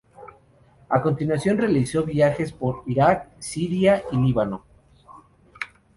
A 0.89 0.99
continuación 1.03 1.59
realizó 1.59 2.03
viajes 2.03 2.51
por 2.53 2.81
Iraq, 2.87 3.27
Siria 3.37 4.01
y 4.11 4.15
Líbano. 4.17 4.63